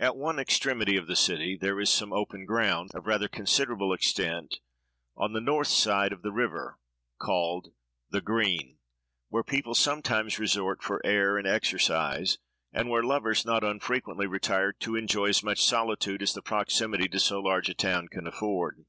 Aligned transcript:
At 0.00 0.16
one 0.16 0.40
extremity 0.40 0.96
of 0.96 1.06
the 1.06 1.14
city, 1.14 1.56
there 1.56 1.78
is 1.78 1.88
some 1.88 2.12
open 2.12 2.46
ground, 2.46 2.90
of 2.94 3.06
rather 3.06 3.28
considerable 3.28 3.92
extent, 3.92 4.58
on 5.16 5.34
the 5.34 5.40
north 5.40 5.68
side 5.68 6.12
of 6.12 6.22
the 6.22 6.32
river, 6.32 6.80
called 7.20 7.72
"The 8.10 8.20
Green," 8.20 8.78
where 9.28 9.44
people 9.44 9.76
sometimes 9.76 10.40
resort 10.40 10.82
for 10.82 11.00
air 11.06 11.38
and 11.38 11.46
exercise; 11.46 12.38
and 12.72 12.90
where 12.90 13.04
lovers 13.04 13.44
not 13.46 13.62
unfrequently 13.62 14.26
retire 14.26 14.72
to 14.80 14.96
enjoy 14.96 15.26
as 15.28 15.44
much 15.44 15.62
solitude 15.62 16.22
as 16.22 16.32
the 16.32 16.42
proximity 16.42 17.06
to 17.06 17.20
so 17.20 17.38
large 17.38 17.68
a 17.68 17.74
town 17.74 18.08
can 18.08 18.26
afford. 18.26 18.84